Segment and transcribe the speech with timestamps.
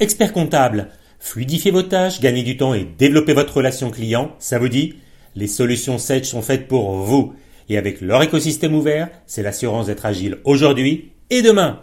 [0.00, 4.70] Expert comptable, fluidifiez vos tâches, gagnez du temps et développez votre relation client, ça vous
[4.70, 4.94] dit?
[5.36, 7.34] Les solutions Sage sont faites pour vous.
[7.68, 11.82] Et avec leur écosystème ouvert, c'est l'assurance d'être agile aujourd'hui et demain.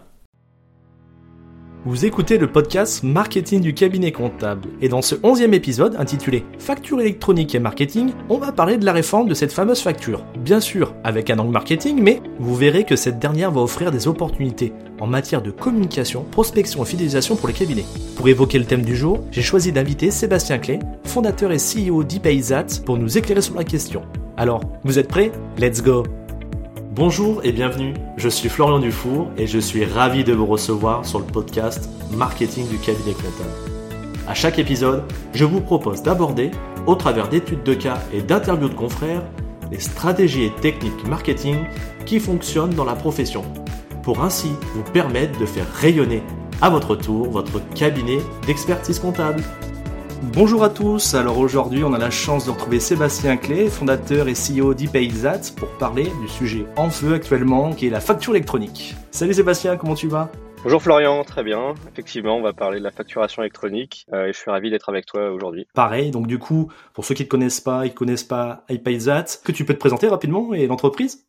[1.87, 4.67] Vous écoutez le podcast Marketing du cabinet comptable.
[4.81, 8.91] Et dans ce onzième épisode, intitulé Facture électronique et marketing, on va parler de la
[8.91, 10.25] réforme de cette fameuse facture.
[10.37, 14.09] Bien sûr, avec un angle marketing, mais vous verrez que cette dernière va offrir des
[14.09, 17.85] opportunités en matière de communication, prospection et fidélisation pour les cabinets.
[18.17, 22.81] Pour évoquer le thème du jour, j'ai choisi d'inviter Sébastien Clé, fondateur et CEO d'ePayzat,
[22.85, 24.01] pour nous éclairer sur la question.
[24.35, 25.31] Alors, vous êtes prêts?
[25.57, 26.03] Let's go
[26.97, 31.19] Bonjour et bienvenue, je suis Florian Dufour et je suis ravi de vous recevoir sur
[31.19, 33.51] le podcast Marketing du cabinet comptable.
[34.27, 36.49] À chaque épisode, je vous propose d'aborder,
[36.87, 39.21] au travers d'études de cas et d'interviews de confrères,
[39.69, 41.65] les stratégies et techniques marketing
[42.07, 43.43] qui fonctionnent dans la profession,
[44.01, 46.23] pour ainsi vous permettre de faire rayonner
[46.63, 49.43] à votre tour votre cabinet d'expertise comptable.
[50.37, 54.33] Bonjour à tous, alors aujourd'hui on a la chance de retrouver Sébastien Clé, fondateur et
[54.33, 58.93] CEO d'ePayzat pour parler du sujet en feu actuellement qui est la facture électronique.
[59.09, 60.29] Salut Sébastien, comment tu vas?
[60.61, 61.73] Bonjour Florian, très bien.
[61.91, 65.07] Effectivement, on va parler de la facturation électronique euh, et je suis ravi d'être avec
[65.07, 65.65] toi aujourd'hui.
[65.73, 69.51] Pareil, donc du coup, pour ceux qui ne connaissent pas, ils connaissent pas iPayzat, que
[69.51, 71.26] tu peux te présenter rapidement et l'entreprise?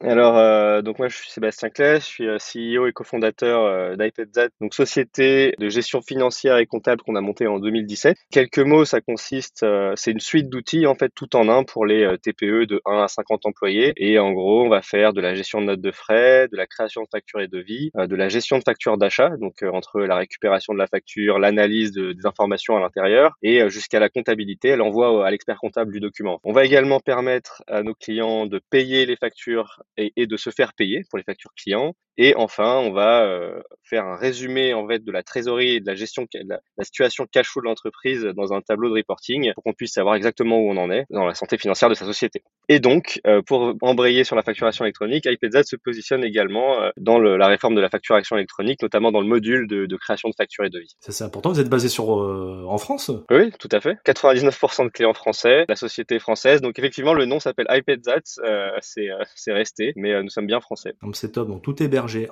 [0.00, 3.96] Alors, euh, donc moi je suis Sébastien Claes, je suis euh, CEO et cofondateur euh,
[3.96, 8.16] d'iPadZ, donc société de gestion financière et comptable qu'on a montée en 2017.
[8.30, 11.84] Quelques mots, ça consiste, euh, c'est une suite d'outils en fait tout en un pour
[11.84, 13.92] les TPE de 1 à 50 employés.
[13.96, 16.68] Et en gros, on va faire de la gestion de notes de frais, de la
[16.68, 20.14] création de factures et de vie, de la gestion de factures d'achat, donc entre la
[20.14, 25.26] récupération de la facture, l'analyse de, des informations à l'intérieur et jusqu'à la comptabilité, l'envoi
[25.26, 26.38] à l'expert comptable du document.
[26.44, 30.74] On va également permettre à nos clients de payer les factures et, de se faire
[30.74, 31.94] payer pour les factures clients.
[32.20, 35.86] Et enfin, on va euh, faire un résumé en fait de la trésorerie et de
[35.86, 39.62] la gestion de la, situation cash flow de l'entreprise dans un tableau de reporting pour
[39.62, 42.42] qu'on puisse savoir exactement où on en est dans la santé financière de sa société.
[42.68, 47.20] Et donc, euh, pour embrayer sur la facturation électronique, iPadZ se positionne également euh, dans
[47.20, 50.34] le, la réforme de la facturation électronique, notamment dans le module de, de création de
[50.36, 50.96] factures et de vie.
[50.98, 51.52] C'est important.
[51.52, 53.12] Vous êtes basé sur en France?
[53.30, 53.96] Oui, tout à fait.
[54.04, 56.60] 99% de clients français, la société française.
[56.62, 58.40] Donc effectivement, le nom s'appelle iPadZ.
[58.80, 60.94] c'est resté mais nous sommes bien français.
[61.12, 61.82] C'est top, donc tout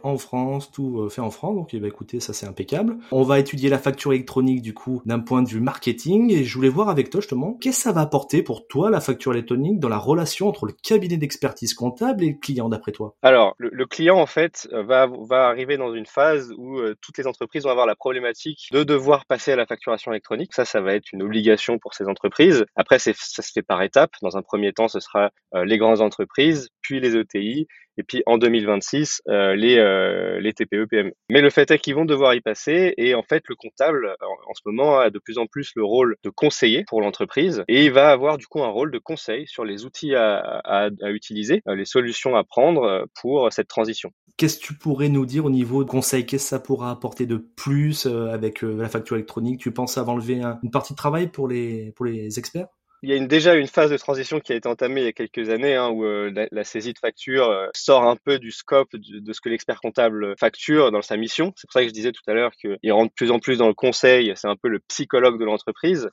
[0.03, 2.97] en France, tout euh, fait en France, donc bah, écoutez, ça c'est impeccable.
[3.13, 6.55] On va étudier la facture électronique du coup d'un point de vue marketing, et je
[6.55, 9.79] voulais voir avec toi justement, qu'est-ce que ça va apporter pour toi la facture électronique
[9.81, 13.15] dans la relation entre le cabinet d'expertise comptable et le client d'après toi?
[13.23, 17.27] Alors, le, client en fait va, va arriver dans une phase où euh, toutes les
[17.27, 20.53] entreprises vont avoir la problématique de devoir passer à la facturation électronique.
[20.55, 22.65] Ça, ça va être une obligation pour ces entreprises.
[22.75, 24.13] Après, ça se fait par étapes.
[24.23, 28.39] Dans un premier temps, ce sera les grandes entreprises, puis les ETI et puis en
[28.39, 31.13] 2026 euh, les euh, les TPE PME.
[31.31, 34.55] Mais le fait est qu'ils vont devoir y passer et en fait le comptable en,
[34.55, 37.93] ce moment a de plus en plus le rôle de conseiller pour l'entreprise et il
[37.93, 41.63] va avoir du coup un rôle de conseil sur les outils à, à, à utiliser,
[41.69, 44.11] euh, les solutions à prendre pour cette transition.
[44.37, 46.27] Qu'est-ce que tu pourrais nous dire au niveau de conseil?
[46.27, 49.61] Qu'est-ce que ça pourra apporter de plus avec la facture électronique?
[49.61, 52.69] Tu penses avoir enlever une partie de travail pour les pour les experts?
[53.03, 55.09] Il y a une, déjà une phase de transition qui a été entamée il y
[55.09, 58.51] a quelques années, hein, où euh, la, saisie de facture euh, sort un peu du
[58.51, 61.53] scope de, ce que l'expert comptable facture dans sa mission.
[61.57, 63.59] C'est pour ça que je disais tout à l'heure qu'il rentre de plus en plus
[63.59, 66.09] dans le conseil, c'est un peu le psychologue de l'entreprise.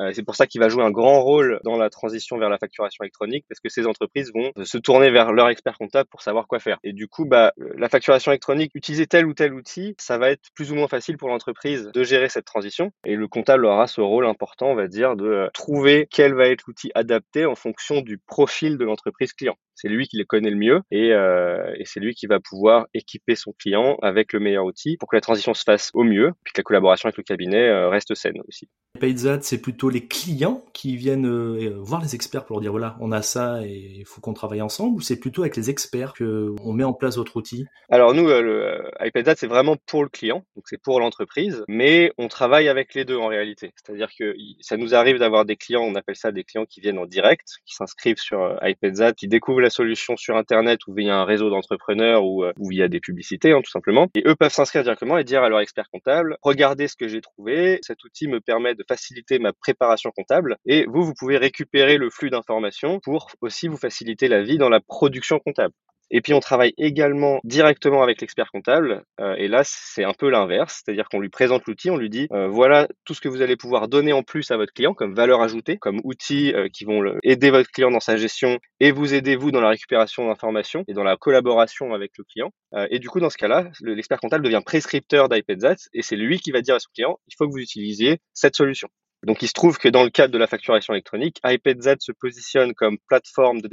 [0.00, 2.58] Euh, c'est pour ça qu'il va jouer un grand rôle dans la transition vers la
[2.58, 6.46] facturation électronique, parce que ces entreprises vont se tourner vers leur expert comptable pour savoir
[6.46, 6.78] quoi faire.
[6.82, 10.48] Et du coup, bah, la facturation électronique, utiliser tel ou tel outil, ça va être
[10.54, 12.92] plus ou moins facile pour l'entreprise de gérer cette transition.
[13.04, 16.64] Et le comptable aura ce rôle important, on va dire, de trouver quel va être
[16.66, 19.56] l'outil adapté en fonction du profil de l'entreprise client.
[19.74, 22.86] C'est lui qui les connaît le mieux et, euh, et c'est lui qui va pouvoir
[22.94, 26.32] équiper son client avec le meilleur outil pour que la transition se fasse au mieux,
[26.44, 28.68] puis que la collaboration avec le cabinet euh, reste saine aussi.
[29.00, 32.96] Payzat, c'est plutôt les clients qui viennent euh, voir les experts pour leur dire voilà,
[33.00, 36.12] on a ça et il faut qu'on travaille ensemble, ou c'est plutôt avec les experts
[36.12, 38.90] que on met en place d'autres outils Alors nous, le
[39.36, 43.16] c'est vraiment pour le client, donc c'est pour l'entreprise, mais on travaille avec les deux
[43.16, 43.72] en réalité.
[43.76, 46.98] C'est-à-dire que ça nous arrive d'avoir des clients, on appelle ça des clients qui viennent
[46.98, 51.24] en direct, qui s'inscrivent sur iPadsat, qui découvrent la solution sur Internet ou via un
[51.24, 54.08] réseau d'entrepreneurs ou, euh, via des publicités, hein, tout simplement.
[54.14, 57.20] Et eux peuvent s'inscrire directement et dire à leur expert comptable, regardez ce que j'ai
[57.20, 61.96] trouvé, cet outil me permet de faciliter ma préparation comptable et vous, vous pouvez récupérer
[61.96, 65.74] le flux d'informations pour aussi vous faciliter la vie dans la production comptable.
[66.16, 69.02] Et puis on travaille également directement avec l'expert comptable.
[69.20, 72.28] Euh, et là, c'est un peu l'inverse, c'est-à-dire qu'on lui présente l'outil, on lui dit
[72.30, 75.12] euh, voilà tout ce que vous allez pouvoir donner en plus à votre client comme
[75.12, 79.12] valeur ajoutée, comme outils euh, qui vont aider votre client dans sa gestion et vous
[79.12, 82.52] aider vous dans la récupération d'informations et dans la collaboration avec le client.
[82.90, 86.52] et du coup, dans ce cas-là, l'expert comptable devient prescripteur d'iPadZat et c'est lui qui
[86.52, 88.88] va dire à son client il faut que vous utilisiez cette solution.
[89.24, 92.74] Donc, il se trouve que dans le cadre de la facturation électronique, iPadZ se positionne
[92.74, 93.68] comme plateforme de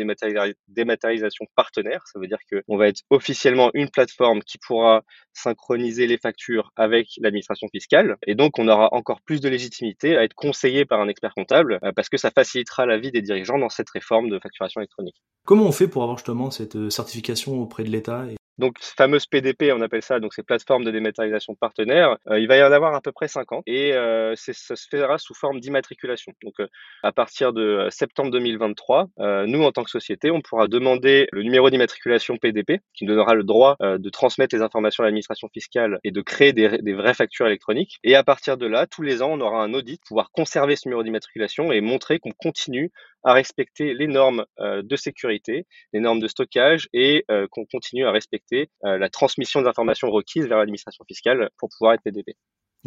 [0.68, 2.02] dématérialisation partenaire.
[2.12, 5.04] Ça veut dire qu'on va être officiellement une plateforme qui pourra
[5.34, 8.18] synchroniser les factures avec l'administration fiscale.
[8.28, 11.80] Et donc, on aura encore plus de légitimité à être conseillé par un expert comptable
[11.84, 15.16] euh, parce que ça facilitera la vie des dirigeants dans cette réforme de facturation électronique.
[15.46, 18.26] Comment on fait pour avoir justement cette euh, certification auprès de l'État
[18.62, 22.58] donc, fameuse PDP, on appelle ça, donc ces plateformes de dématérialisation partenaires, euh, il va
[22.58, 26.32] y en avoir à peu près 50 et euh, ça se fera sous forme d'immatriculation.
[26.44, 26.68] Donc, euh,
[27.02, 29.08] à partir de septembre 2023,
[29.48, 33.34] nous, en tant que société, on pourra demander le numéro d'immatriculation PDP qui nous donnera
[33.34, 37.48] le droit de transmettre les informations à l'administration fiscale et de créer des, vraies factures
[37.48, 37.98] électroniques.
[38.04, 40.76] Et à partir de là, tous les ans, on aura un audit pour pouvoir conserver
[40.76, 42.92] ce numéro d'immatriculation et montrer qu'on continue
[43.24, 48.06] à respecter les normes euh, de sécurité, les normes de stockage et euh, qu'on continue
[48.06, 52.36] à respecter euh, la transmission des informations requises vers l'administration fiscale pour pouvoir être PDP.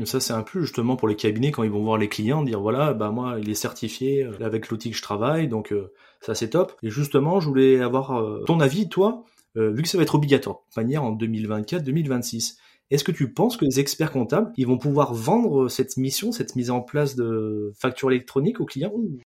[0.05, 2.61] ça, c'est un plus justement pour les cabinets quand ils vont voir les clients, dire
[2.61, 5.73] voilà, bah moi, il est certifié avec l'outil que je travaille, donc
[6.21, 6.73] ça c'est top.
[6.83, 9.25] Et justement, je voulais avoir ton avis, toi,
[9.55, 12.57] vu que ça va être obligatoire, de manière en 2024-2026.
[12.91, 16.55] Est-ce que tu penses que les experts comptables, ils vont pouvoir vendre cette mission, cette
[16.55, 18.93] mise en place de facture électronique aux clients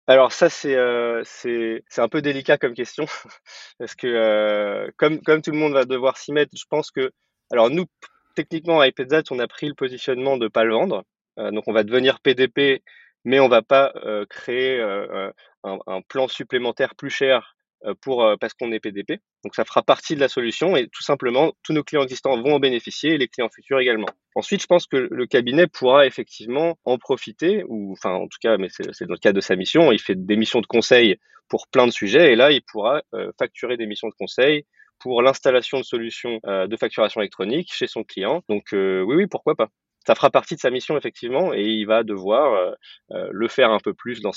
[0.06, 3.06] alors ça c'est euh, c'est un peu délicat comme question
[3.78, 7.12] parce que euh, comme comme tout le monde va devoir s'y mettre, je pense que
[7.50, 7.86] alors nous
[8.34, 11.04] techniquement à IPZ on a pris le positionnement de pas le vendre,
[11.38, 12.82] euh, donc on va devenir PDP
[13.26, 15.30] mais on va pas euh, créer euh,
[15.64, 17.55] un, plan supplémentaire plus cher
[18.00, 19.20] pour, euh, parce qu'on est PDP.
[19.44, 22.54] Donc ça fera partie de la solution et tout simplement, tous nos clients existants vont
[22.54, 24.08] en bénéficier et les clients futurs également.
[24.34, 28.56] Ensuite, je pense que le cabinet pourra effectivement en profiter, ou enfin en tout cas,
[28.58, 31.16] mais c'est dans le cadre de sa mission, il fait des missions de conseil
[31.48, 34.64] pour plein de sujets et là, il pourra euh, facturer des missions de conseil
[34.98, 38.42] pour l'installation de solutions de facturation électronique chez son client.
[38.48, 39.68] Donc oui, oui, pourquoi pas
[40.06, 42.72] ça fera partie de sa mission effectivement et il va devoir euh,
[43.12, 44.32] euh, le faire un peu plus dans,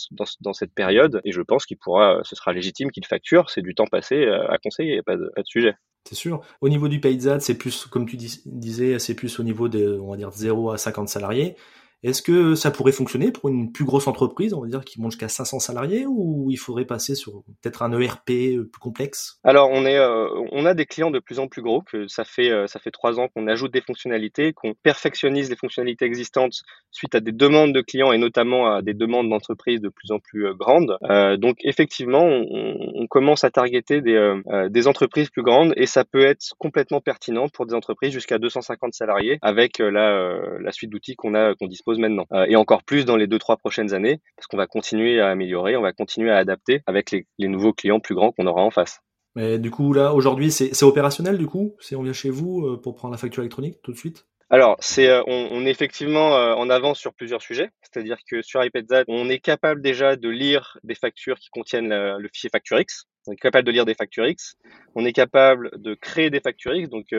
[0.53, 3.85] cette période et je pense qu'il pourra, ce sera légitime qu'il facture, c'est du temps
[3.85, 5.75] passé euh, à conseiller, pas de, pas de sujet.
[6.05, 6.41] C'est sûr.
[6.61, 10.11] Au niveau du PayZad, c'est plus, comme tu disais, c'est plus au niveau de, on
[10.11, 11.55] va dire, 0 à 50 salariés.
[12.01, 15.11] Est-ce que ça pourrait fonctionner pour une plus grosse entreprise, on va dire, qui monte
[15.11, 19.39] jusqu'à 500 salariés, ou il faudrait passer sur peut-être un ERP plus complexe?
[19.43, 22.23] Alors, on est, euh, on a des clients de plus en plus gros, que ça
[22.23, 26.61] fait, euh, ça fait trois ans qu'on ajoute des fonctionnalités, qu'on perfectionnise les fonctionnalités existantes
[26.91, 30.19] suite à des demandes de clients et notamment à des demandes d'entreprises de plus en
[30.19, 30.97] plus euh, grandes.
[31.37, 36.23] donc, effectivement, on, on, commence à targeter des, des entreprises plus grandes et ça peut
[36.23, 41.33] être complètement pertinent pour des entreprises jusqu'à 250 salariés avec la, la suite d'outils qu'on
[41.33, 42.25] a, qu'on dispose maintenant.
[42.33, 45.29] Euh, et encore plus dans les deux, trois prochaines années, parce qu'on va continuer à
[45.29, 48.71] améliorer, on va continuer à adapter avec les, nouveaux clients plus grands qu'on aura en
[48.71, 48.99] face.
[49.35, 51.75] Mais du coup, là, aujourd'hui, c'est opérationnel, du coup?
[51.79, 54.25] Si on vient chez vous euh, pour prendre la facture électronique tout de suite?
[54.49, 57.69] Alors, c'est, euh, on, est effectivement en avance sur plusieurs sujets.
[57.83, 62.27] C'est-à-dire que sur iPadZat, on est capable déjà de lire des factures qui contiennent le,
[62.33, 63.05] fichier FactureX.
[63.27, 64.55] On est capable de lire des FactureX.
[64.95, 66.89] On est capable de créer des FactureX.
[66.89, 67.13] Donc,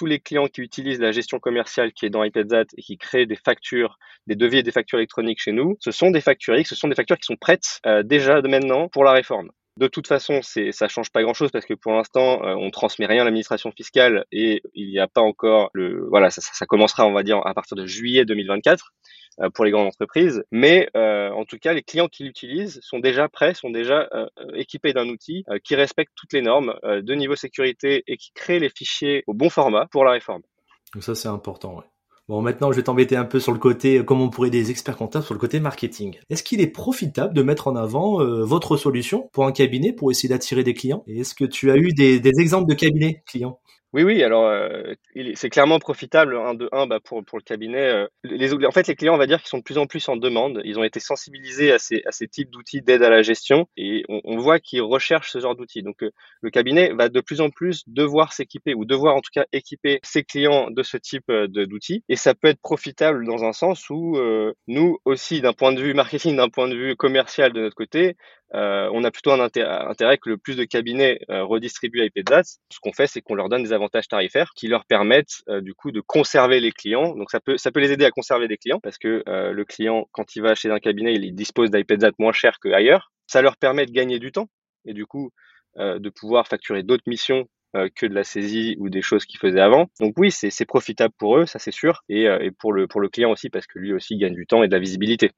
[0.00, 3.26] tous les clients qui utilisent la gestion commerciale qui est dans iPadZat et qui créent
[3.26, 6.70] des factures, des devis et des factures électroniques chez nous, ce sont des factures X,
[6.70, 9.50] ce sont des factures qui sont prêtes euh, déjà de maintenant pour la réforme.
[9.76, 13.04] De toute façon, c'est, ça change pas grand-chose parce que pour l'instant, euh, on transmet
[13.04, 17.06] rien à l'administration fiscale et il n'y a pas encore le, voilà, ça, ça, commencera,
[17.06, 18.94] on va dire, à partir de juillet 2024.
[19.42, 20.44] Euh, pour les grandes entreprises.
[20.50, 24.26] Mais euh, en tout cas, les clients qui l'utilisent sont déjà prêts, sont déjà euh,
[24.54, 28.68] équipés d'un outil qui respecte toutes les normes de niveau sécurité et qui crée les
[28.68, 30.42] fichiers au bon format pour la réforme.
[30.94, 31.82] Donc ça, c'est important.
[32.28, 34.96] Bon, maintenant, je vais t'embêter un peu sur le côté, comme on pourrait des experts
[34.96, 36.18] comptables, sur le côté marketing.
[36.28, 40.28] Est-ce qu'il est profitable de mettre en avant votre solution pour un cabinet pour essayer
[40.28, 41.02] d'attirer des clients?
[41.06, 43.58] Et est-ce que tu as eu des, des exemples de cabinets clients?
[43.92, 44.94] Oui, oui, alors euh,
[45.34, 47.88] c'est clairement profitable, un de un, bah, pour, pour le cabinet.
[47.88, 50.08] Euh, les, en fait, les clients, on va dire, qu'ils sont de plus en plus
[50.08, 50.60] en demande.
[50.64, 54.04] Ils ont été sensibilisés à ces, à ces types d'outils d'aide à la gestion et
[54.08, 55.82] on, on voit qu'ils recherchent ce genre d'outils.
[55.82, 59.32] Donc, euh, le cabinet va de plus en plus devoir s'équiper ou devoir en tout
[59.34, 62.04] cas équiper ses clients de ce type d'outils.
[62.08, 64.16] Et ça peut être profitable dans un sens où
[64.68, 67.90] nous aussi, d'un point de vue marketing, d'un point de vue commercial de notre côté,
[68.10, 68.12] euh,
[68.52, 72.42] on a plutôt un intérêt, que le plus de cabinets euh, redistribuent iPadzat.
[72.70, 75.74] Ce qu'on fait, c'est qu'on leur donne des avantages tarifaires qui leur permettent euh, du
[75.74, 77.14] coup de conserver les clients.
[77.14, 80.08] Donc ça peut, ça peut les aider à conserver des clients parce que le client,
[80.12, 83.12] quand il va chez un cabinet, il dispose d'iPadzat moins cher qu'ailleurs.
[83.26, 84.48] Ça leur permet de gagner du temps
[84.84, 85.30] et du coup
[85.76, 89.86] de pouvoir facturer d'autres missions que de la saisie ou des choses qu'ils faisaient avant.
[90.00, 93.08] Donc oui, c'est profitable pour eux, ça c'est sûr, et, et pour, le, pour le
[93.08, 95.30] client aussi, parce que lui aussi gagne du temps et de la visibilité.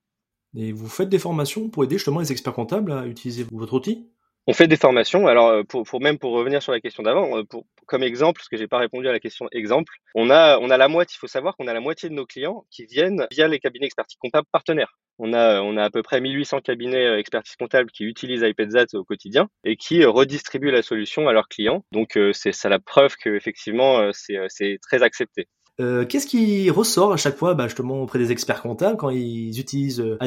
[0.57, 4.09] Et vous faites des formations pour aider justement les experts comptables à utiliser votre outil?
[4.49, 5.29] On fait des formations.
[5.29, 8.49] Alors, euh, pour, même pour revenir sur la question d'avant, euh, pour, comme exemple, parce
[8.49, 11.15] que j'ai pas répondu à la question exemple, on a, on a la moitié.
[11.17, 13.87] Il faut savoir qu'on a la moitié de nos clients qui viennent via les cabinets
[13.87, 14.99] expertise comptable partenaires.
[15.19, 18.87] On a, on a à peu près 1800 cabinets euh, expertise comptable qui utilisent iPadzat
[18.95, 21.85] au quotidien et qui redistribuent la solution à leurs clients.
[21.93, 25.47] Donc, c'est ça la preuve que effectivement, c'est très accepté.
[25.81, 29.59] Euh, Qu'est-ce qui ressort à chaque fois, bah, justement auprès des experts comptables quand ils
[29.59, 30.19] utilisent euh,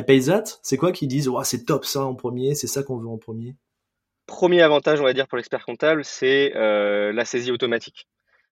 [0.64, 3.18] C'est quoi qu'ils disent, oh, c'est top ça en premier, c'est ça qu'on veut en
[3.18, 3.56] premier?
[4.26, 8.08] Premier avantage, on va dire, pour l'expert comptable, c'est euh, la saisie automatique.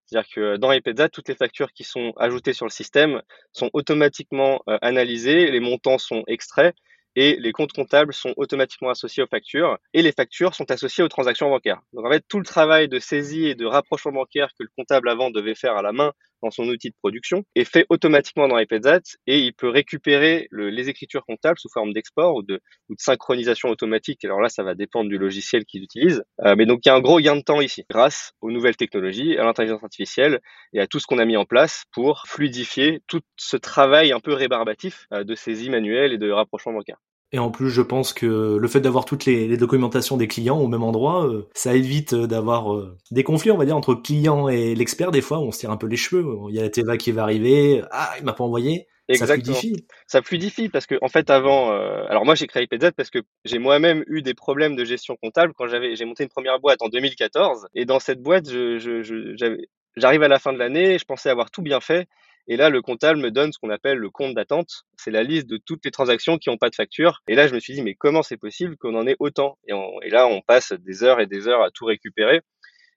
[0.05, 3.21] C'est-à-dire que dans iPadzat, toutes les factures qui sont ajoutées sur le système
[3.53, 6.75] sont automatiquement euh, analysées, les montants sont extraits
[7.15, 11.09] et les comptes comptables sont automatiquement associés aux factures et les factures sont associées aux
[11.09, 11.81] transactions bancaires.
[11.93, 15.09] Donc en fait, tout le travail de saisie et de rapprochement bancaire que le comptable
[15.09, 16.11] avant devait faire à la main
[16.43, 20.89] dans son outil de production est fait automatiquement dans iPadzat et il peut récupérer les
[20.89, 24.23] écritures comptables sous forme d'export ou de, ou de synchronisation automatique.
[24.25, 26.23] Alors là, ça va dépendre du logiciel qu'ils utilisent.
[26.45, 28.75] Euh, mais donc il y a un gros gain de temps ici grâce aux nouvelles
[28.75, 30.41] technologies, à l'intelligence artificielle
[30.73, 34.19] et à tout ce qu'on a mis en place pour fluidifier tout ce travail un
[34.19, 36.97] peu rébarbatif euh, de saisie manuelle et de rapprochement bancaire.
[37.33, 40.67] Et en plus, je pense que le fait d'avoir toutes les, documentations des clients au
[40.67, 44.49] même endroit, euh, ça évite euh, d'avoir euh, des conflits, on va dire, entre client
[44.49, 45.09] et l'expert.
[45.09, 46.23] Des fois, on se tire un peu les cheveux.
[46.49, 47.81] Il y a la TVA qui va arriver.
[47.89, 48.85] Ah, il m'a pas envoyé.
[49.09, 49.55] Exactement.
[49.55, 49.87] Ça fluidifie.
[50.05, 53.59] Ça fluidifie parce que en fait avant, alors moi j'ai créé PZ parce que j'ai
[53.59, 56.87] moi-même eu des problèmes de gestion comptable quand j'avais j'ai monté une première boîte en
[56.87, 59.57] 2014 et dans cette boîte je, je,
[59.97, 62.07] j'arrive à la fin de l'année, je pensais avoir tout bien fait
[62.47, 64.83] et là, le comptable me donne ce qu'on appelle le compte d'attente.
[64.97, 67.21] C'est la liste de toutes les transactions qui n'ont pas de facture.
[67.27, 69.57] Et là, je me suis dit, mais comment c'est possible qu'on en ait autant?
[69.67, 72.41] Et, là, on passe des heures et des heures à tout récupérer.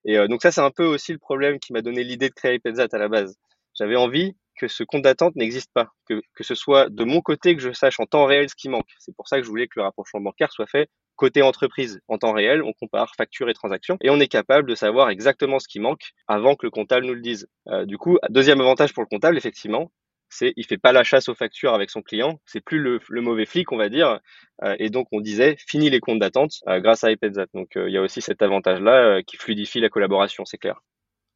[0.04, 2.34] Et euh, donc ça, c'est un peu aussi le problème qui m'a donné l'idée de
[2.34, 3.36] créer Pedzat à la base.
[3.74, 7.54] J'avais envie que ce compte d'attente n'existe pas, que, que ce soit de mon côté
[7.54, 8.88] que je sache en temps réel ce qui manque.
[8.98, 12.18] C'est pour ça que je voulais que le rapprochement bancaire soit fait côté entreprise en
[12.18, 15.66] temps réel, on compare facture et transaction et on est capable de savoir exactement ce
[15.66, 17.49] qui manque avant que le comptable nous le dise.
[17.68, 19.90] Euh, du coup, deuxième avantage pour le comptable, effectivement,
[20.28, 23.46] c'est il fait pas la chasse aux factures avec son client, c'est plus le, mauvais
[23.46, 24.20] flic, on va dire.
[24.62, 27.46] Euh, et donc on disait fini les comptes d'attente euh, grâce à iPadzat.
[27.54, 30.82] Donc il y a aussi cet avantage-là qui fluidifie la collaboration, c'est clair.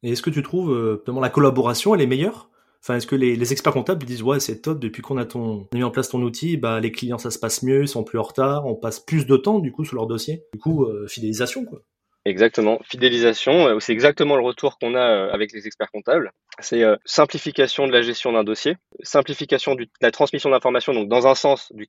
[0.03, 2.50] Et est-ce que tu trouves notamment la collaboration elle est meilleure?
[2.83, 5.27] Enfin, est-ce que les, experts comptables disent ouais c'est top depuis qu'on a
[5.73, 8.17] mis en place ton outil, bah les clients ça se passe mieux, ils sont plus
[8.17, 10.43] en retard, on passe plus de temps du coup sur leur dossier.
[10.53, 11.83] Du coup euh, fidélisation quoi.
[12.25, 16.31] Exactement, fidélisation, euh, c'est exactement le retour qu'on a euh, avec les experts comptables.
[16.59, 21.33] C'est simplification de la gestion d'un dossier, simplification de la transmission d'informations, donc dans un
[21.33, 21.87] sens du,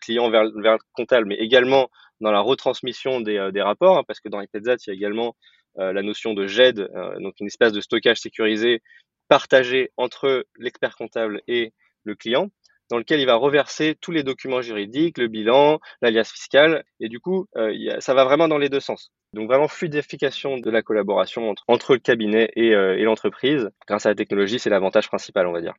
[0.00, 1.88] client vers, le comptable, mais également
[2.20, 5.34] dans la retransmission des, rapports, hein, parce que dans IPEDZAT, il y a également
[5.76, 6.88] la notion de GED,
[7.20, 8.80] donc une espèce de stockage sécurisé
[9.28, 11.72] partagé entre l'expert comptable et
[12.04, 12.50] le client,
[12.90, 17.20] dans lequel il va reverser tous les documents juridiques, le bilan, l'alias fiscal, et du
[17.20, 19.10] coup, euh, ça va vraiment dans les deux sens.
[19.32, 23.70] Donc vraiment fluidification de la collaboration entre, entre le cabinet et, euh, et l'entreprise.
[23.86, 25.74] Grâce à la technologie, c'est l'avantage principal, on va dire.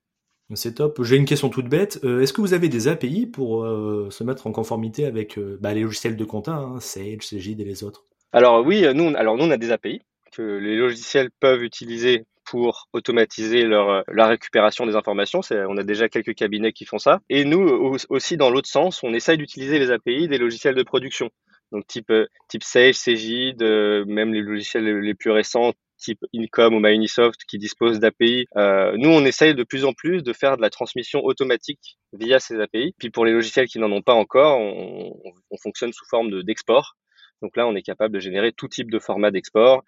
[0.54, 1.04] C'est top.
[1.04, 2.00] J'ai une question toute bête.
[2.04, 5.82] Euh, est-ce que vous avez des API pour se mettre en conformité avec bah, les
[5.82, 8.06] logiciels de compta, hein, Sage, Cegid et les autres?
[8.32, 10.02] Alors oui, nous, alors nous on a des API
[10.32, 15.42] que les logiciels peuvent utiliser pour automatiser leur, la récupération des informations.
[15.52, 17.20] On a déjà quelques cabinets qui font ça.
[17.30, 21.30] Et nous aussi, dans l'autre sens, on essaye d'utiliser les API des logiciels de production.
[21.72, 26.74] Donc type, euh, type Sage, Cegid, euh, même les logiciels les plus récents, type Incom
[26.74, 28.48] ou MyUnisoft qui disposent d'API.
[28.56, 32.40] Euh, nous, on essaye de plus en plus de faire de la transmission automatique via
[32.40, 32.94] ces API.
[32.98, 35.14] Puis pour les logiciels qui n'en ont pas encore, on,
[35.52, 36.96] on fonctionne sous forme d'export.
[37.42, 39.84] Donc là, on est capable de générer tout type de format d'export,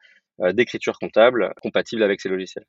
[0.53, 2.65] d'écriture comptable compatible avec ces logiciels.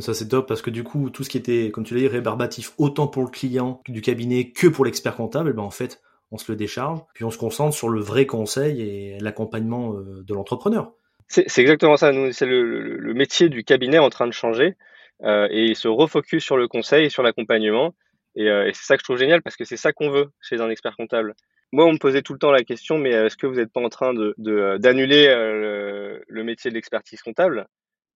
[0.00, 2.08] Ça c'est top parce que du coup tout ce qui était, comme tu l'as dit,
[2.08, 6.00] rébarbatif autant pour le client du cabinet que pour l'expert comptable, eh ben en fait
[6.30, 10.22] on se le décharge, puis on se concentre sur le vrai conseil et l'accompagnement euh,
[10.24, 10.92] de l'entrepreneur.
[11.28, 12.12] C'est exactement ça.
[12.32, 14.76] C'est le, métier du cabinet en train de changer
[15.22, 17.94] euh, et il se refocus sur le conseil et sur l'accompagnement.
[18.34, 20.60] Et, et c'est ça que je trouve génial parce que c'est ça qu'on veut chez
[20.60, 21.34] un expert comptable
[21.72, 23.80] moi, on me posait tout le temps la question, mais est-ce que vous n'êtes pas
[23.80, 27.66] en train de euh, d'annuler euh, le, métier de l'expertise comptable?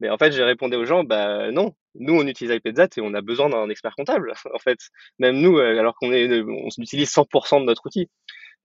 [0.01, 1.75] Mais en fait, j'ai répondu aux gens, bah non.
[1.95, 4.35] Nous, on utilise iPadzat et on a besoin d'un expert comptable.
[4.55, 4.79] En fait,
[5.19, 8.11] même nous, euh, alors qu'on est, on utilise 100% de notre outil,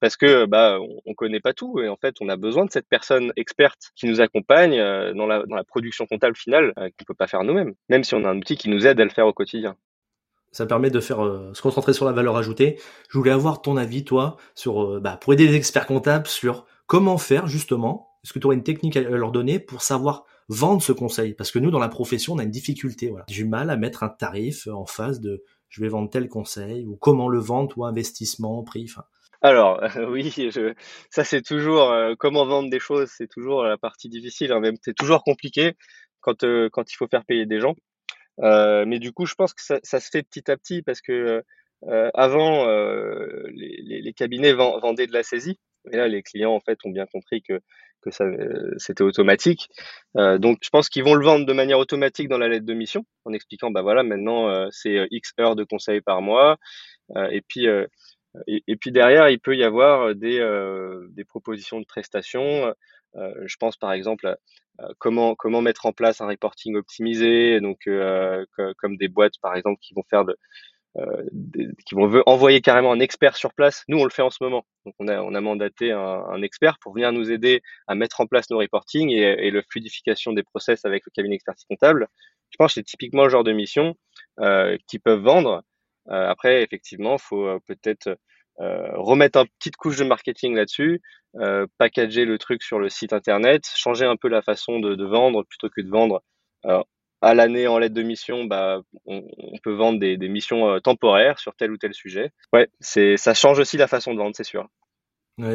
[0.01, 2.87] parce que bah on, connaît pas tout et en fait, on a besoin de cette
[2.89, 4.77] personne experte qui nous accompagne
[5.13, 8.25] dans la dans la production comptable finale qu'on peut pas faire nous-mêmes, même si on
[8.25, 9.77] a un outil qui nous aide à le faire au quotidien
[10.51, 12.79] ça permet de faire euh, se concentrer sur la valeur ajoutée.
[13.09, 16.65] Je voulais avoir ton avis, toi, sur euh, bah, pour aider les experts comptables sur
[16.87, 18.09] comment faire justement.
[18.23, 21.33] Est-ce que tu aurais une technique à leur donner pour savoir vendre ce conseil?
[21.33, 23.09] Parce que nous, dans la profession, on a une difficulté.
[23.09, 23.25] Voilà.
[23.27, 26.97] Du mal à mettre un tarif en face de je vais vendre tel conseil ou
[26.97, 28.85] comment le vendre ou investissement, prix.
[28.89, 29.05] Enfin,
[29.41, 30.73] alors oui, je,
[31.09, 34.75] ça c'est toujours euh, comment vendre des choses, c'est toujours la partie difficile, hein, même
[34.81, 35.73] c'est toujours compliqué
[36.19, 37.75] quand euh, quand il faut faire payer des gens.
[38.39, 41.01] Euh, mais du coup, je pense que ça, ça, se fait petit à petit parce
[41.01, 41.43] que
[42.13, 42.67] avant,
[43.53, 45.59] les, les, cabinets vendaient de la saisie.
[45.91, 47.59] Et là, les clients en fait ont bien compris que
[48.03, 48.25] que ça
[48.77, 49.67] c'était automatique.
[50.15, 53.05] donc, je pense qu'ils vont le vendre de manière automatique dans la lettre de mission
[53.25, 56.57] en expliquant bah voilà maintenant c'est X heures de conseil par mois.
[57.31, 57.67] et puis
[58.47, 62.73] et, et, puis derrière, il peut y avoir des, euh, des propositions de prestations.
[63.15, 64.35] Euh, je pense par exemple
[64.97, 68.45] comment, comment mettre en place un reporting optimisé, donc euh,
[68.77, 70.37] comme des boîtes par exemple qui vont faire de,
[70.97, 71.23] euh,
[71.85, 73.83] qui vont envoyer carrément un expert sur place.
[73.87, 74.65] Nous, on le fait en ce moment.
[74.85, 78.19] Donc, on a, on a mandaté un, un expert pour venir nous aider à mettre
[78.21, 82.07] en place nos reporting et, et le fluidification des process avec le cabinet expertise comptable.
[82.49, 83.95] Je pense que c'est typiquement le genre de mission
[84.39, 85.63] euh, qui peuvent vendre
[86.09, 88.17] euh, après, effectivement, faut euh, peut-être
[88.59, 91.01] remettre une petite couche de marketing là-dessus,
[91.77, 95.69] packager le truc sur le site internet, changer un peu la façon de, vendre plutôt
[95.69, 96.21] que de vendre
[97.21, 99.23] à l'année en lettre de mission, bah, on,
[99.63, 102.31] peut vendre des, missions temporaires sur tel ou tel sujet.
[102.53, 104.67] Ouais, c'est, ça change aussi la façon de vendre, c'est sûr.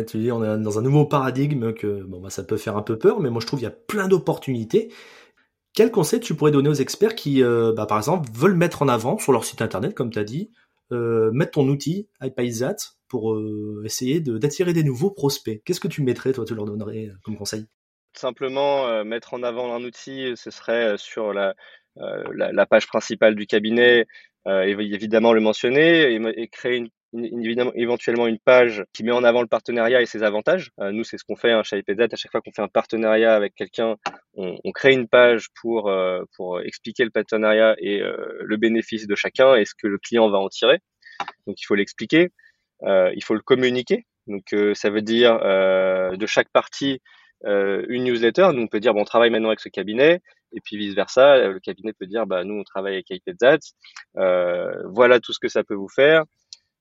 [0.09, 2.83] Tu dis, on est dans un nouveau paradigme que bon, bah, ça peut faire un
[2.83, 4.93] peu peur, mais moi je trouve qu'il y a plein d'opportunités.
[5.75, 8.88] Quel conseil tu pourrais donner aux experts qui, euh, bah, par exemple, veulent mettre en
[8.88, 12.76] avant sur leur site internet, comme tu as dit, euh, mettre ton outil iPaysat
[13.09, 15.62] pour euh, essayer d'attirer des nouveaux prospects.
[15.64, 17.66] Qu'est-ce que tu mettrais, toi, tu leur donnerais comme conseil?
[18.14, 21.55] Simplement, mettre en avant un outil, ce serait sur la,
[21.97, 24.07] la, page principale du cabinet,
[24.47, 30.03] évidemment le mentionner et créer une éventuellement une page qui met en avant le partenariat
[30.03, 30.71] et ses avantages.
[30.81, 32.01] Euh, nous, c'est ce qu'on fait hein, chez IPZ.
[32.13, 33.97] À chaque fois qu'on fait un partenariat avec quelqu'un,
[34.35, 39.07] on, on, crée une page pour, euh, pour expliquer le partenariat et euh, le bénéfice
[39.07, 40.79] de chacun et ce que le client va en tirer.
[41.47, 42.31] Donc, il faut l'expliquer,
[42.83, 44.05] il faut le communiquer.
[44.27, 47.01] Donc, ça veut dire de chaque partie
[47.43, 48.49] une newsletter.
[48.53, 50.21] Nous, on peut dire, bon, on travaille maintenant avec ce cabinet.
[50.53, 53.73] Et puis vice versa, le cabinet peut dire, bah, nous, on travaille avec IPZ.
[54.15, 56.25] voilà tout ce que ça peut vous faire.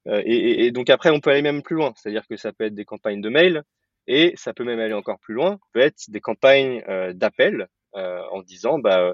[0.07, 1.93] Euh, et, donc après, on peut aller même plus loin.
[1.95, 3.63] C'est-à-dire que ça peut être des campagnes de mail
[4.07, 5.57] et ça peut même aller encore plus loin.
[5.73, 9.13] Peut être des campagnes euh, d'appel euh, en disant, bah,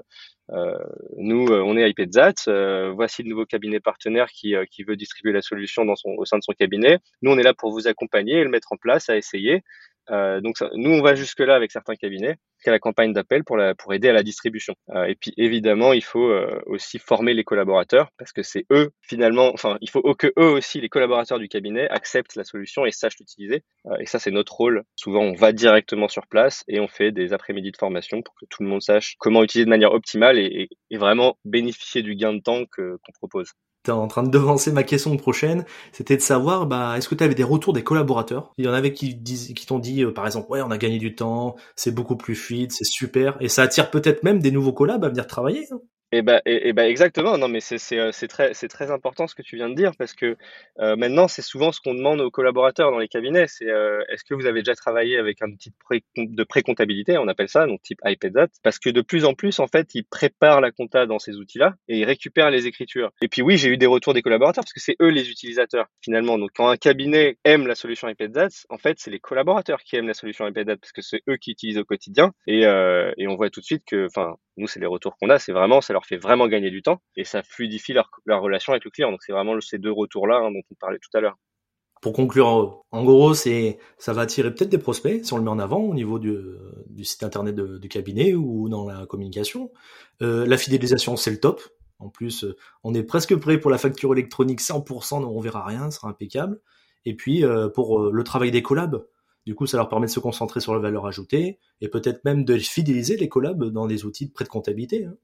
[0.50, 0.78] euh,
[1.16, 5.84] nous, on est iPadzat, voici le nouveau cabinet partenaire qui, qui veut distribuer la solution
[5.84, 6.98] dans son, au sein de son cabinet.
[7.22, 9.62] Nous, on est là pour vous accompagner et le mettre en place, à essayer.
[10.10, 13.44] Euh, donc ça, nous, on va jusque là avec certains cabinets, qu'à la campagne d'appel
[13.44, 14.74] pour, pour aider à la distribution.
[14.90, 18.90] Euh, et puis évidemment, il faut euh, aussi former les collaborateurs parce que c'est eux
[19.02, 22.92] finalement, enfin, il faut que eux aussi, les collaborateurs du cabinet, acceptent la solution et
[22.92, 23.62] sachent l'utiliser.
[23.86, 24.84] Euh, et ça, c'est notre rôle.
[24.96, 28.46] Souvent, on va directement sur place et on fait des après-midi de formation pour que
[28.48, 32.14] tout le monde sache comment utiliser de manière optimale et, et, et vraiment bénéficier du
[32.14, 36.22] gain de temps qu'on propose t'es en train de devancer ma question prochaine, c'était de
[36.22, 38.52] savoir, bah, est-ce que tu des retours des collaborateurs?
[38.58, 40.78] Il y en avait qui disent, qui t'ont dit, euh, par exemple, ouais, on a
[40.78, 44.50] gagné du temps, c'est beaucoup plus fluide, c'est super, et ça attire peut-être même des
[44.50, 45.66] nouveaux collabs à venir travailler.
[45.72, 45.80] Hein.
[46.14, 47.38] Et bah, et, bah exactement.
[47.38, 50.36] Non, mais c'est euh, très très important ce que tu viens de dire parce que
[50.78, 53.46] euh, maintenant c'est souvent ce qu'on demande aux collaborateurs dans les cabinets.
[53.48, 55.46] C'est euh, est-ce que vous avez déjà travaillé avec un
[55.86, 59.58] pré de pré-comptabilité, on appelle ça, donc type iPad parce que de plus en plus
[59.58, 63.10] en fait ils préparent la compta dans ces outils-là et ils récupèrent les écritures.
[63.22, 65.86] Et puis oui, j'ai eu des retours des collaborateurs parce que c'est eux les utilisateurs
[66.02, 66.38] finalement.
[66.38, 70.08] Donc quand un cabinet aime la solution iPad en fait c'est les collaborateurs qui aiment
[70.08, 72.64] la solution iPad parce que c'est eux qui utilisent au quotidien et
[73.16, 75.52] et on voit tout de suite que enfin nous c'est les retours qu'on a, c'est
[75.52, 78.90] vraiment ça leur fait vraiment gagner du temps et ça fluidifie leur, relation avec le
[78.90, 79.10] client.
[79.10, 81.36] Donc c'est vraiment ces deux retours-là hein, dont on parlait tout à l'heure.
[82.00, 85.50] Pour conclure, en gros, c'est ça va attirer peut-être des prospects si on le met
[85.50, 86.34] en avant au niveau du,
[87.04, 89.70] site internet du cabinet ou dans la communication.
[90.20, 91.62] Euh, la fidélisation, c'est le top.
[92.00, 95.92] En plus, euh, on est presque prêt pour la facture électronique 100%, on verra rien,
[95.92, 96.60] ce sera impeccable.
[97.04, 99.06] Et puis euh, pour le travail des collabs,
[99.46, 102.44] du coup, ça leur permet de se concentrer sur la valeur ajoutée et peut-être même
[102.44, 105.04] de fidéliser les collabs dans les outils de prêt de comptabilité.
[105.04, 105.14] Hein.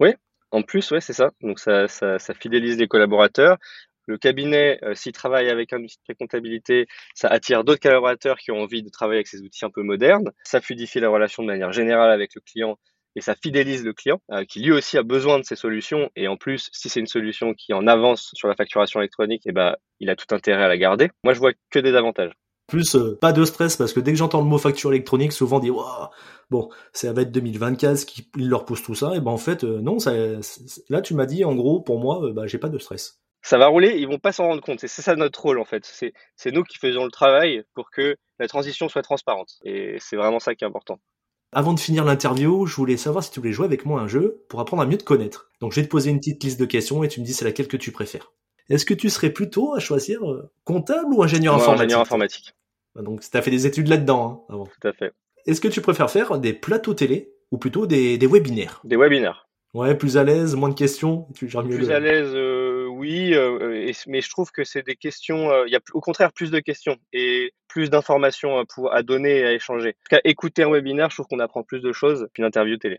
[0.00, 0.14] Oui,
[0.50, 1.30] en plus, c'est ça.
[1.42, 3.58] Donc ça, ça, ça, fidélise les collaborateurs.
[4.06, 8.50] Le cabinet, euh, s'il travaille avec un outil de comptabilité, ça attire d'autres collaborateurs qui
[8.50, 10.32] ont envie de travailler avec ces outils un peu modernes.
[10.44, 12.78] Ça fluidifie la relation de manière générale avec le client
[13.16, 16.10] et ça fidélise le client euh, qui lui aussi a besoin de ces solutions.
[16.16, 19.52] Et en plus, si c'est une solution qui en avance sur la facturation électronique, eh
[19.52, 21.10] ben, il a tout intérêt à la garder.
[21.24, 22.32] Moi, je vois que des avantages.
[22.70, 25.56] Plus euh, pas de stress parce que dès que j'entends le mot facture électronique, souvent
[25.56, 26.06] on dit waouh,
[26.50, 29.12] bon, ça va être 2024 qui leur pousse tout ça.
[29.16, 30.12] Et ben en fait euh, non, ça,
[30.88, 33.20] là tu m'as dit en gros pour moi, euh, bah, j'ai pas de stress.
[33.42, 34.78] Ça va rouler, ils vont pas s'en rendre compte.
[34.78, 35.84] C'est ça notre rôle en fait.
[35.84, 39.58] C'est nous qui faisons le travail pour que la transition soit transparente.
[39.64, 41.00] Et c'est vraiment ça qui est important.
[41.52, 44.44] Avant de finir l'interview, je voulais savoir si tu voulais jouer avec moi un jeu
[44.48, 45.50] pour apprendre à mieux te connaître.
[45.60, 47.44] Donc je vais te poser une petite liste de questions et tu me dis c'est
[47.44, 48.30] laquelle que tu préfères.
[48.68, 50.20] Est-ce que tu serais plutôt à choisir
[50.62, 51.86] comptable ou ingénieur Moi, informatique?
[51.86, 52.54] ingénieur informatique.
[52.96, 54.66] Ah, Donc tu as fait des études là-dedans hein, avant.
[54.66, 55.12] Tout à fait.
[55.46, 58.80] Est-ce que tu préfères faire des plateaux télé ou plutôt des, des webinaires?
[58.84, 59.46] Des webinaires.
[59.72, 62.86] Ouais, plus à l'aise, moins de questions, tu gères mieux Plus le- à l'aise, euh,
[62.88, 65.48] oui, euh, et- mais je trouve que c'est des questions.
[65.50, 69.38] euh, Il y a au contraire plus de questions et plus d'informations pour- à donner
[69.38, 69.90] et à échanger.
[69.90, 72.76] En tout cas, écouter un webinaire, je trouve qu'on apprend plus de choses qu'une interview
[72.78, 72.98] télé.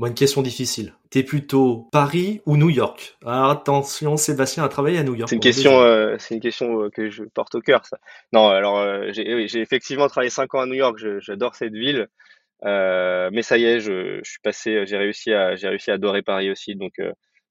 [0.00, 0.94] Moi, une question difficile.
[1.10, 3.18] T'es plutôt Paris ou New York?
[3.26, 5.28] Alors attention, Sébastien a travaillé à New York.
[5.28, 7.98] C'est une question, euh, c'est une question euh, que je porte au cœur, ça.
[8.32, 10.98] Non, alors euh, j'ai oui, effectivement travaillé cinq ans à New York.
[11.18, 12.08] J'adore cette ville,
[12.64, 15.94] euh, mais ça y est, je, je suis passé, j'ai réussi à, j'ai réussi à
[15.94, 16.76] adorer Paris aussi.
[16.76, 16.94] Donc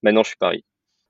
[0.02, 0.66] maintenant, je suis Paris.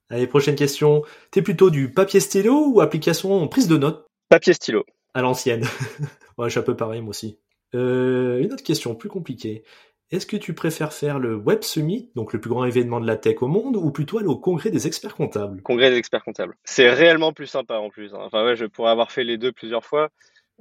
[0.09, 1.03] Allez, prochaine question.
[1.31, 4.05] T'es plutôt du papier stylo ou application prise de notes?
[4.27, 4.83] Papier stylo.
[5.13, 5.63] à l'ancienne
[6.37, 7.39] Ouais, je suis un peu pareil, moi aussi.
[7.71, 9.63] Une autre question plus compliquée.
[10.11, 13.15] Est-ce que tu préfères faire le Web Summit, donc le plus grand événement de la
[13.15, 15.61] tech au monde, ou plutôt aller au congrès des experts comptables?
[15.61, 16.55] Congrès des experts comptables.
[16.63, 18.13] C'est réellement plus sympa en plus.
[18.15, 18.19] hein.
[18.21, 20.09] Enfin ouais, je pourrais avoir fait les deux plusieurs fois.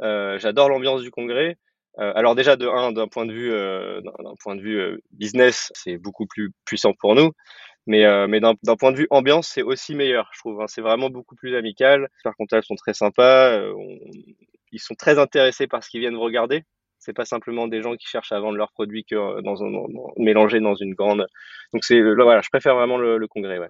[0.00, 1.56] Euh, J'adore l'ambiance du congrès.
[1.98, 4.00] Euh, alors déjà de un, d'un point de vue, euh,
[4.40, 7.32] point de vue business, c'est beaucoup plus puissant pour nous.
[7.86, 10.60] Mais, mais d'un point de vue ambiance, c'est aussi meilleur, je trouve.
[10.60, 10.66] hein.
[10.68, 12.00] C'est vraiment beaucoup plus amical.
[12.00, 13.58] Les experts comptables sont très sympas.
[14.72, 16.64] ils sont très intéressés par ce qu'ils viennent regarder.
[16.98, 19.70] C'est pas simplement des gens qui cherchent à vendre leurs produits que euh, dans un,
[19.70, 21.26] dans- mélangés dans une grande.
[21.72, 23.58] Donc c'est là, voilà, je préfère vraiment le, le congrès.
[23.58, 23.68] Ouais.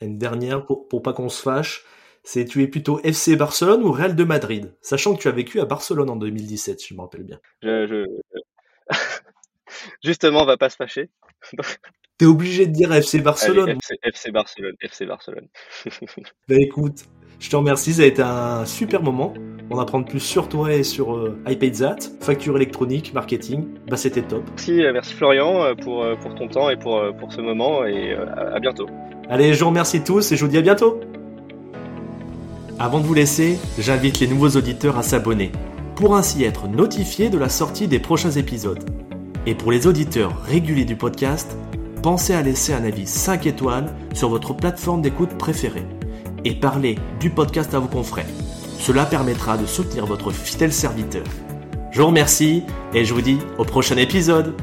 [0.00, 1.84] Une dernière, pour, pour pas qu'on se fâche,
[2.24, 4.74] c'est tu es plutôt FC Barcelone ou Real de Madrid?
[4.80, 7.38] Sachant que tu as vécu à Barcelone en 2017, si je me rappelle bien.
[7.62, 8.04] Je, je...
[10.04, 11.10] Justement, on va pas se fâcher.
[12.18, 13.70] T'es obligé de dire FC Barcelone.
[13.70, 15.48] Allez, FC, FC Barcelone, FC Barcelone.
[16.48, 17.04] Bah écoute,
[17.40, 19.34] je te remercie, ça a été un super moment.
[19.74, 21.34] On apprend plus sur toi et sur euh,
[22.20, 23.64] facture électronique, marketing.
[23.88, 24.42] Bah c'était top.
[24.50, 27.86] Merci, euh, merci Florian euh, pour, euh, pour ton temps et pour, pour ce moment
[27.86, 28.86] et à à bientôt.
[29.30, 31.00] Allez, je vous remercie tous et je vous dis à bientôt.
[32.78, 35.50] Avant de vous laisser, j'invite les nouveaux auditeurs à s'abonner
[35.94, 38.84] pour ainsi être notifiés de la sortie des prochains épisodes.
[39.46, 41.56] Et pour les auditeurs réguliers du podcast,
[42.02, 45.86] pensez à laisser un avis 5 étoiles sur votre plateforme d'écoute préférée
[46.44, 48.26] et parler du podcast à vos confrères.
[48.82, 51.22] Cela permettra de soutenir votre fidèle serviteur.
[51.92, 54.56] Je vous remercie et je vous dis au prochain épisode.